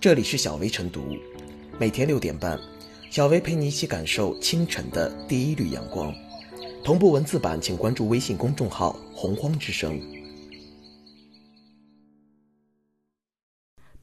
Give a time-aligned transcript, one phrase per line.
[0.00, 1.14] 这里是小薇晨读，
[1.78, 2.58] 每天六点半，
[3.10, 6.10] 小薇陪你一起感受清晨的第一缕阳光。
[6.82, 10.00] 同步文字版，请关注微信公众号“洪荒之声”。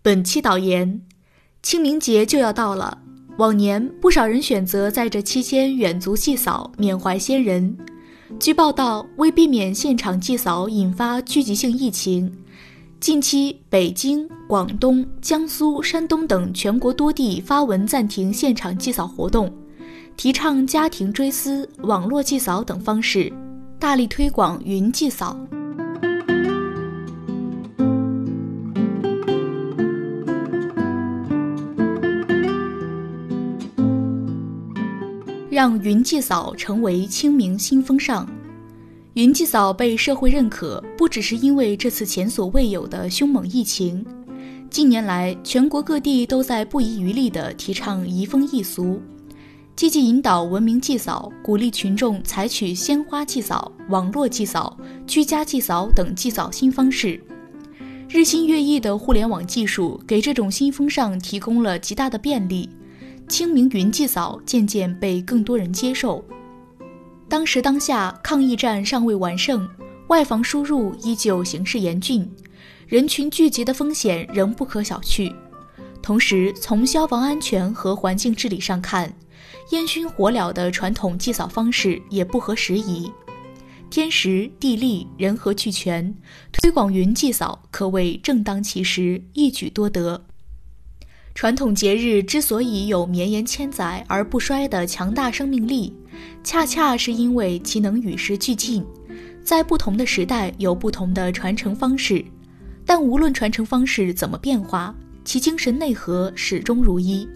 [0.04, 1.02] 本期导言：
[1.64, 3.02] 清明节就要到了，
[3.40, 7.76] 往年不少人选择在这期间远足祭扫，缅怀先人。
[8.40, 12.32] 据报道，为避免现场祭扫引发聚集性疫情。
[13.00, 19.54] 近期，北京、广东、江苏、山东等全国多地发文暂停现场祭扫活动，
[20.18, 23.32] 提倡家庭追思、网络祭扫等方式，
[23.80, 25.38] 大力推广云祭扫，
[35.52, 38.28] 让云祭扫成为清明新风尚。
[39.18, 44.06] 云祭扫被社会认可，不只是因为这次前所未有的凶猛疫情。
[44.70, 49.02] 近年来，全国各地都在不遗余力地提倡移风易俗，
[49.76, 57.20] 积极引导文明祭扫，鼓励群众采取鲜花祭扫、网络祭扫、居家祭扫等祭扫新方式。
[58.08, 62.70] 日新月异的互联网技术给这种新风尚提供了极大的便利，
[63.28, 66.24] 清明云祭扫渐渐被更多人接受。
[67.30, 69.68] 当时当下，抗疫战尚未完胜，
[70.08, 72.30] 外防输入依旧形势严峻，
[72.88, 75.34] 人群聚集的风险仍不可小觑。
[76.02, 79.14] 同时，从消防安全和环境治理上看，
[79.72, 83.12] 烟熏火燎的传统祭扫方式也不合时宜。
[83.90, 86.16] 天时地利人和俱全，
[86.54, 90.24] 推广云祭扫可谓正当其时，一举多得。
[91.36, 95.94] 传统节日之所以有绵延千载而不衰的强大生命力，
[96.44, 98.84] 恰恰是因为其能与时俱进，
[99.44, 102.24] 在不同的时代有不同的传承方式，
[102.86, 104.96] 但无论传承方式怎么变化，
[105.26, 107.28] 其精神内核始终如一。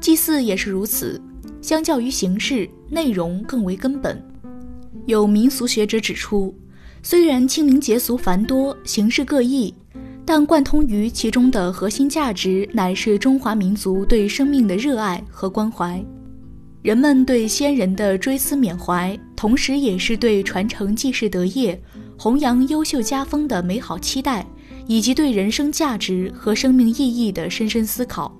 [0.00, 1.20] 祭祀也是如此，
[1.60, 4.22] 相较于形式，内容更为根本。
[5.06, 6.54] 有民俗学者指出，
[7.02, 9.74] 虽然清明节俗繁多，形式各异。
[10.22, 16.00] 但贯通于其中的核心价值，乃是中华民族对生命的热爱和关怀。
[16.82, 21.78] 人们对先人的追思缅怀，同时也是对传承济世德业、
[22.18, 24.46] 弘扬优秀家风的美好期待，
[24.86, 28.34] 以及对人生价值和生命意义的深深思考。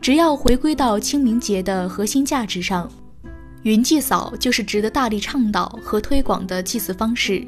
[0.00, 2.90] 只要回归到清明节的核心价值上，
[3.62, 7.46] 云祭扫就是值得大力倡导和推广的祭祀方式。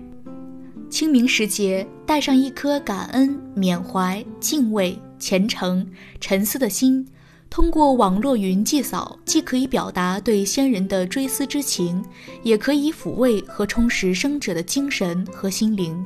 [0.91, 5.87] 清明时节，带上一颗感恩、缅怀、敬畏、虔诚、
[6.21, 7.07] 沉思的心，
[7.53, 12.03] 通过网络云祭扫，既可以表达对先人的追思之情，
[12.43, 16.03] 也可以抚慰和充实生者的精神和心灵。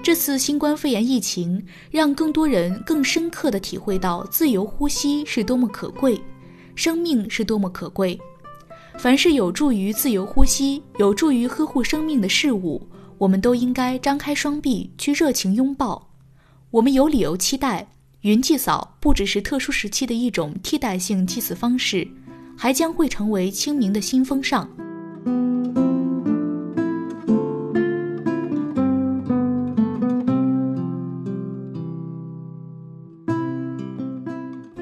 [0.00, 1.60] 这次新冠肺炎疫情，
[1.90, 6.22] 让更多人更深刻地体会到自由呼吸是多么可贵，
[6.76, 8.16] 生命是多么可贵。
[8.96, 12.80] 凡是有助于自由呼吸、有助于呵护生命的事物。
[13.18, 16.10] 我们都应该张开双臂去热情拥抱。
[16.70, 17.90] 我们有理由期待，
[18.22, 22.06] 云祭扫不只是特殊时期的一种替代性祭祀方式，
[22.54, 24.68] 还将会成为清明的新风尚。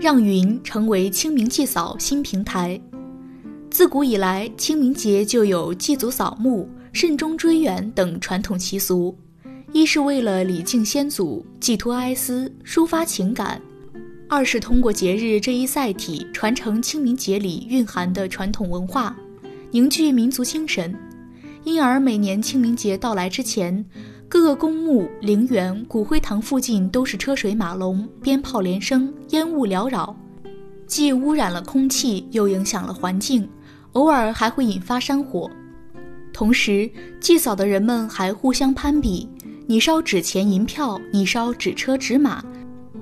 [0.00, 2.80] 让云成为清明祭扫新平台。
[3.70, 6.68] 自古以来，清明节就有祭祖扫墓。
[6.90, 9.16] 慎终追远等传统习俗，
[9.72, 13.60] 一是为了礼敬先祖、寄托哀思、抒发情感；
[14.26, 19.14] 二是通过节日这一载体，传承清明节里蕴含的传统文化，
[19.70, 20.94] 凝聚民族精神。
[21.64, 23.84] 因而，每年清明节到来之前，
[24.26, 30.16] 各个公墓、陵园、骨灰堂附近都是车水马龙、鞭炮连声、烟雾缭绕，
[30.86, 33.46] 既污染了空气，又影响了环境，
[33.92, 35.50] 偶尔还会引发山火。
[36.32, 36.90] 同时，
[37.20, 39.28] 祭扫的人们还互相攀比：
[39.70, 42.42] 你烧纸钱银票，你烧纸车纸马，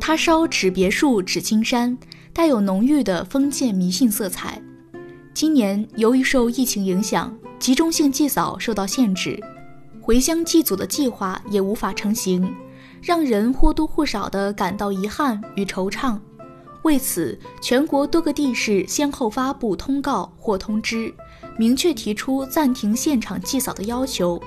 [0.01, 1.97] 他烧纸别墅纸金山，
[2.33, 4.61] 带有浓郁的封建迷信色彩。
[5.33, 9.41] 今年由于受疫情影响，集中性祭扫受到限制，
[10.01, 12.53] 回乡祭祖的计划也无法成行，
[13.01, 16.19] 让人或多或少地感到遗憾与惆怅。
[16.83, 21.15] 为此，全国多个地市先后发布通告或通知。
[21.57, 24.41] 明确提出暂停现场祭扫的要求，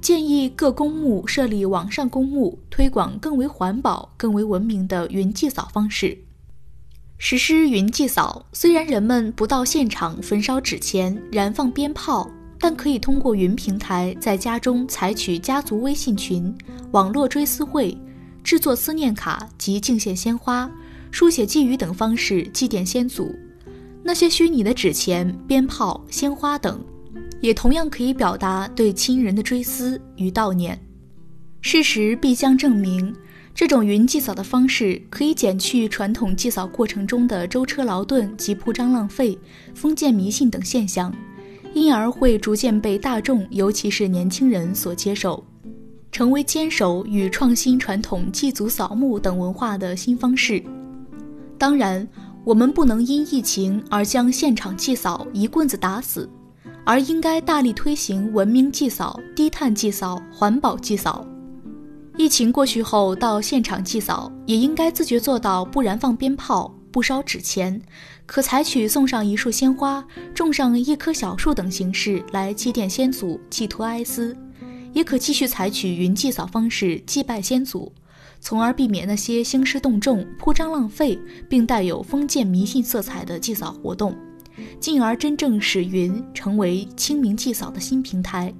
[0.00, 6.16] 建议各公墓设立网上公墓，推广更为环保、更为文明的云祭扫方式。
[7.18, 16.54] 实施云祭扫，虽然人们不到现场焚烧纸钱、燃放鞭炮，但可以通过云平台在家中采取家族微信群、
[16.92, 17.96] 网络追思会，
[18.44, 20.70] 制作思念卡及敬献鲜花，
[21.10, 23.34] 书写寄语等方式祭奠先祖。
[24.02, 26.80] 那些虚拟的纸钱、鞭炮、鲜花等，
[27.40, 30.78] 也同样可以表达对亲人的追思与悼念。
[31.60, 33.14] 事实必将证明，
[33.54, 39.38] 这种云祭扫的方式可以减去传统祭扫过程中的舟车劳顿及铺张浪费、
[39.74, 41.14] 封建迷信等现象，
[41.74, 45.44] 因而会逐渐被大众，尤其是年轻人所接受，
[46.12, 50.62] 成为坚守与创新传统祭祖扫墓等文化的新方式。
[51.58, 52.06] 当然。
[52.46, 56.30] 我们不能因疫情而将现场祭扫一棍子打死，
[56.86, 61.26] 而应该大力推行文明祭扫、低碳祭扫、环保祭扫。
[62.16, 67.82] 疫情过去后，到现场祭扫也应该自觉做到不燃放鞭炮、不烧纸钱，
[68.24, 70.02] 可采取送上一束鲜花、
[70.32, 74.34] 种上一棵小树等形式来祭奠先祖、寄托哀思，
[74.92, 77.92] 也可继续采取云祭扫方式祭拜先祖。
[78.40, 81.18] 从而避免那些兴师动众、铺张浪费，
[81.48, 84.16] 并带有封建迷信色彩的祭扫活动，
[84.78, 88.52] 进而真正使云成为清明祭扫的新平台。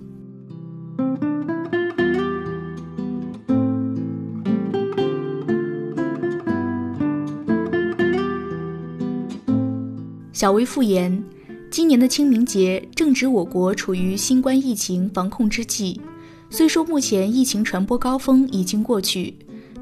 [10.33, 11.25] 小薇复言，
[11.71, 16.01] 今年的清明节正值我国处于新冠疫情防控之际，
[16.51, 19.35] 虽说目前疫情传播高峰已经过去。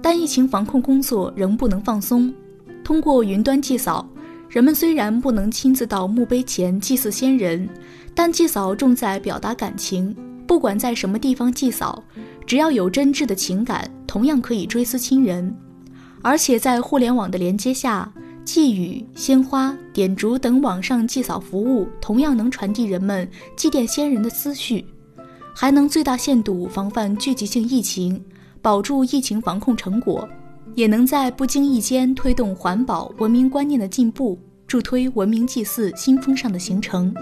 [0.06, 2.30] 但疫情防控工作仍不能放松。
[2.84, 4.06] 通过云端祭扫，
[4.48, 7.68] 人们虽然不能亲自到墓碑前祭祀先人，
[8.14, 10.14] 但祭扫重在表达感情。
[10.46, 12.04] 不管在什么地方祭扫，
[12.46, 15.54] 只要有真挚的情感，同样可以追思亲人。
[16.22, 18.10] 而且在互联网的连接下，
[18.44, 24.84] 寄语、鲜花、点烛等网上祭扫服务，同样能传递人们祭奠先人的思绪，
[25.54, 28.22] 还能最大限度防范聚集性疫情。
[28.62, 30.26] 保住疫情防控成果，
[30.74, 37.14] 也能在不经意间推动环保文明观念的进步，助推文明祭祀新风尚的形成。